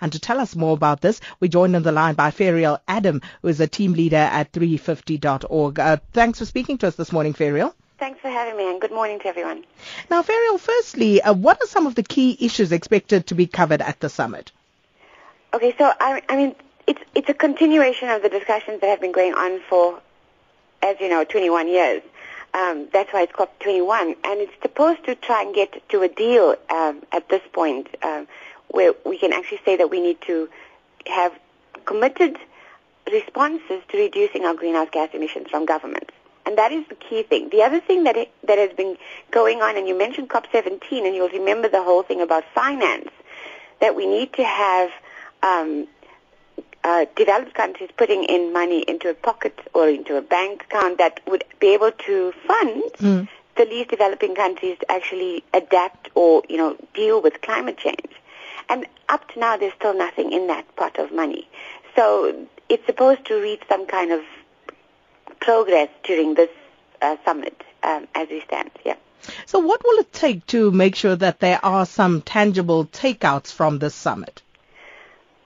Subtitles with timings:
[0.00, 3.22] And to tell us more about this, we're joined on the line by Ferrial Adam,
[3.42, 5.78] who is a team leader at 350.org.
[5.78, 7.74] Uh, thanks for speaking to us this morning, Ferrial.
[7.98, 9.64] Thanks for having me and good morning to everyone.
[10.08, 13.82] Now, Ferrial, firstly, uh, what are some of the key issues expected to be covered
[13.82, 14.52] at the summit?
[15.52, 16.54] Okay, so I, I mean,
[16.86, 20.00] it's it's a continuation of the discussions that have been going on for,
[20.82, 22.02] as you know, 21 years.
[22.54, 26.56] Um, that's why it's COP21, and it's supposed to try and get to a deal
[26.70, 28.26] um, at this point, um,
[28.68, 30.48] where we can actually say that we need to
[31.06, 31.32] have
[31.84, 32.36] committed
[33.10, 36.12] responses to reducing our greenhouse gas emissions from governments.
[36.44, 37.50] And that is the key thing.
[37.50, 38.96] The other thing that it, that has been
[39.30, 43.10] going on, and you mentioned COP17, and you'll remember the whole thing about finance,
[43.80, 44.90] that we need to have
[45.42, 45.86] um,
[46.84, 51.20] uh, developed countries putting in money into a pocket or into a bank account that
[51.26, 53.28] would be able to fund mm.
[53.56, 58.12] the least developing countries to actually adapt or you know deal with climate change.
[58.68, 61.48] And up to now, there's still nothing in that pot of money.
[61.96, 64.22] So it's supposed to reach some kind of
[65.40, 66.50] progress during this
[67.00, 68.70] uh, summit um, as we stand.
[68.84, 68.96] Yeah.
[69.46, 73.78] So what will it take to make sure that there are some tangible takeouts from
[73.78, 74.42] this summit?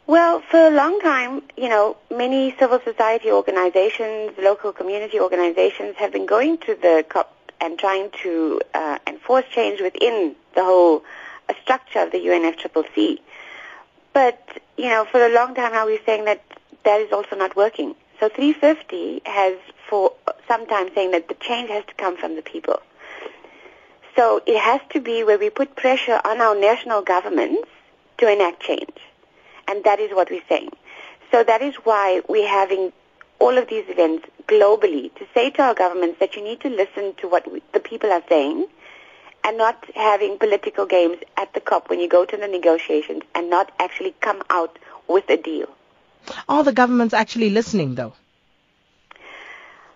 [0.07, 6.13] Well, for a long time, you know, many civil society organizations, local community organizations have
[6.13, 11.05] been going to the COP and trying to uh, enforce change within the whole
[11.53, 13.19] uh, structure of the UNFCCC.
[14.13, 16.43] But, you know, for a long time now we're saying that
[16.85, 17.95] that is also not working.
[18.21, 19.57] So 350 has
[19.89, 20.13] for
[20.49, 22.81] some time saying that the change has to come from the people.
[24.17, 27.69] So it has to be where we put pressure on our national governments
[28.19, 28.97] to enact change.
[29.67, 30.71] And that is what we're saying.
[31.31, 32.93] So that is why we're having
[33.39, 37.15] all of these events globally to say to our governments that you need to listen
[37.17, 38.67] to what we, the people are saying
[39.45, 43.51] and not having political games at the COP when you go to the negotiations and
[43.51, 45.69] not actually come out with a deal.
[46.49, 48.15] Are the governments actually listening though?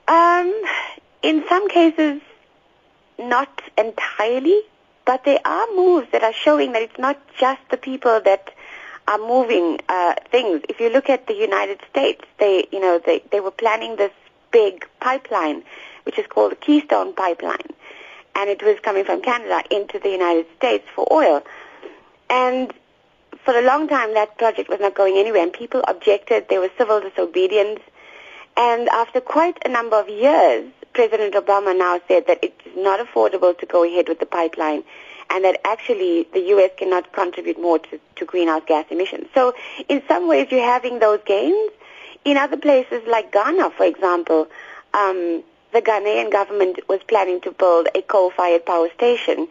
[0.08, 0.52] Um,
[1.22, 2.20] in some cases,
[3.18, 4.60] not entirely,
[5.04, 8.52] but there are moves that are showing that it's not just the people that
[9.08, 10.62] are moving uh, things.
[10.68, 14.12] If you look at the United States, they, you know, they, they were planning this
[14.50, 15.62] big pipeline,
[16.04, 17.70] which is called the Keystone Pipeline,
[18.36, 21.42] and it was coming from Canada into the United States for oil.
[22.28, 22.72] And
[23.44, 26.48] for a long time, that project was not going anywhere, and people objected.
[26.48, 27.80] There was civil disobedience.
[28.56, 33.00] And after quite a number of years, President Obama now said that it is not
[33.00, 34.82] affordable to go ahead with the pipeline
[35.30, 36.70] and that actually the U.S.
[36.78, 39.26] cannot contribute more to, to greenhouse gas emissions.
[39.34, 39.54] So
[39.88, 41.70] in some ways you're having those gains.
[42.24, 44.48] In other places like Ghana, for example,
[44.94, 45.44] um,
[45.76, 49.46] the Ghanaian government was planning to build a coal-fired power station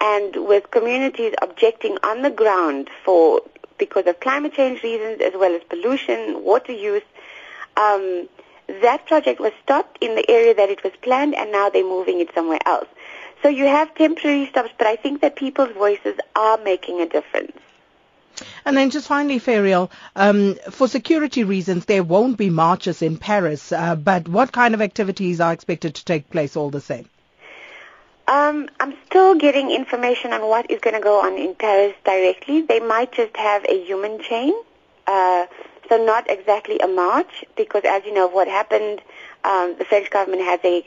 [0.00, 3.42] and with communities objecting on the ground for
[3.78, 7.04] because of climate change reasons as well as pollution, water use,
[7.76, 8.28] um,
[8.82, 12.18] that project was stopped in the area that it was planned and now they're moving
[12.18, 12.88] it somewhere else.
[13.44, 17.56] So you have temporary stops, but I think that people's voices are making a difference.
[18.64, 23.72] And then just finally, Ferrial, um, for security reasons, there won't be marches in Paris,
[23.72, 27.08] uh, but what kind of activities are expected to take place all the same?
[28.26, 32.60] Um, I'm still getting information on what is going to go on in Paris directly.
[32.60, 34.52] They might just have a human chain,
[35.06, 35.46] uh,
[35.88, 39.00] so not exactly a march, because as you know, what happened
[39.44, 40.84] um, the French government has a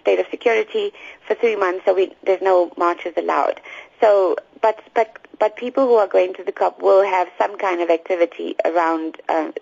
[0.00, 0.92] state of security
[1.26, 3.60] for three months, so we, there's no marches allowed.
[4.00, 7.82] So, but but but people who are going to the COP will have some kind
[7.82, 9.20] of activity around.
[9.28, 9.52] Uh,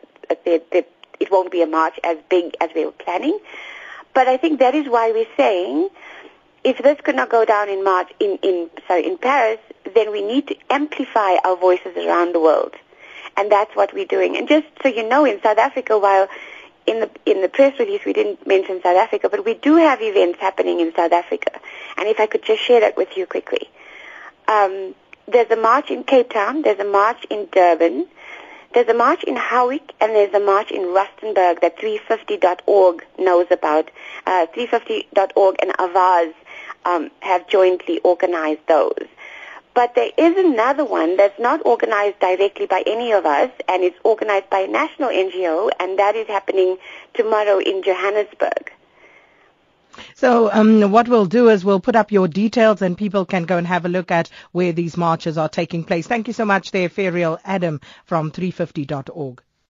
[0.45, 0.85] the, the,
[1.19, 3.37] it won't be a march as big as we were planning,
[4.15, 5.89] but I think that is why we're saying
[6.63, 9.59] if this could not go down in March in, in sorry in Paris,
[9.93, 12.75] then we need to amplify our voices around the world,
[13.37, 14.37] and that's what we're doing.
[14.37, 16.29] And just so you know, in South Africa, while
[16.87, 20.01] in the in the press release we didn't mention South Africa, but we do have
[20.01, 21.51] events happening in South Africa.
[21.97, 23.69] And if I could just share that with you quickly.
[24.53, 24.95] Um,
[25.27, 28.07] there's a march in Cape Town, there's a march in Durban,
[28.75, 33.91] there's a march in Howick, and there's a march in Rustenburg that 350.org knows about.
[34.27, 36.35] Uh, 350.org and Avaaz
[36.85, 39.09] um, have jointly organized those.
[39.73, 43.99] But there is another one that's not organized directly by any of us, and it's
[44.05, 46.77] organized by a national NGO, and that is happening
[47.15, 48.71] tomorrow in Johannesburg.
[50.15, 53.59] So um, what we'll do is we'll put up your details and people can go
[53.59, 56.07] and have a look at where these marches are taking place.
[56.07, 59.43] Thank you so much there, Ferrial Adam from 350.org.